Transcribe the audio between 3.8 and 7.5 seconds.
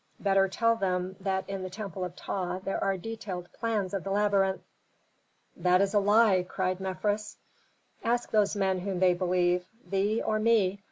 of the labyrinth." "That is a lie!" cried Mefres.